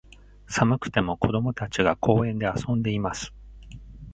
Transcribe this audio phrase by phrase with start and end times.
[0.47, 3.35] 寒くても、子供たちが、公園で遊んでいます。